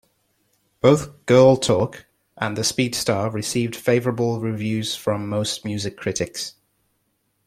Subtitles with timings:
[0.79, 6.55] Both "Girl Talk" and "The Speed Star" received favorable reviews from most music critics.